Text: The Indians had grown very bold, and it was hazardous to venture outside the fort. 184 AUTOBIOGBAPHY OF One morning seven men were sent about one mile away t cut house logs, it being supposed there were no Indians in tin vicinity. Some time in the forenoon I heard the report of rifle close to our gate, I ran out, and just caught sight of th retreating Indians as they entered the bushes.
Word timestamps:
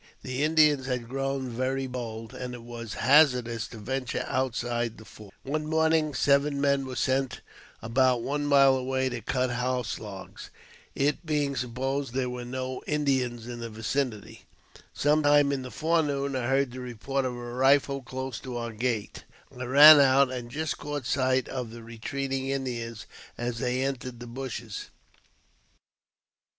The 0.23 0.41
Indians 0.43 0.87
had 0.87 1.07
grown 1.07 1.47
very 1.47 1.85
bold, 1.85 2.33
and 2.33 2.55
it 2.55 2.63
was 2.63 2.95
hazardous 2.95 3.67
to 3.67 3.77
venture 3.77 4.25
outside 4.27 4.97
the 4.97 5.05
fort. 5.05 5.31
184 5.43 5.45
AUTOBIOGBAPHY 5.45 5.45
OF 5.45 5.51
One 5.51 5.77
morning 6.03 6.13
seven 6.15 6.59
men 6.59 6.87
were 6.87 6.95
sent 6.95 7.41
about 7.83 8.23
one 8.23 8.47
mile 8.47 8.75
away 8.75 9.09
t 9.09 9.21
cut 9.21 9.51
house 9.51 9.99
logs, 9.99 10.49
it 10.95 11.23
being 11.23 11.55
supposed 11.55 12.15
there 12.15 12.31
were 12.31 12.43
no 12.43 12.81
Indians 12.87 13.45
in 13.45 13.59
tin 13.59 13.71
vicinity. 13.71 14.45
Some 14.91 15.21
time 15.21 15.51
in 15.51 15.61
the 15.61 15.69
forenoon 15.69 16.35
I 16.35 16.47
heard 16.47 16.71
the 16.71 16.79
report 16.79 17.23
of 17.23 17.35
rifle 17.35 18.01
close 18.01 18.39
to 18.39 18.57
our 18.57 18.71
gate, 18.73 19.23
I 19.55 19.63
ran 19.65 19.99
out, 19.99 20.31
and 20.31 20.49
just 20.49 20.79
caught 20.79 21.05
sight 21.05 21.47
of 21.47 21.69
th 21.69 21.79
retreating 21.83 22.47
Indians 22.49 23.05
as 23.37 23.59
they 23.59 23.83
entered 23.83 24.19
the 24.19 24.25
bushes. 24.25 24.85